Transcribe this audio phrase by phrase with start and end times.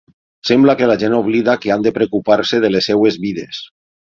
[0.49, 3.65] Sembla que la gent oblida que han de preocupar-se de les seves vides.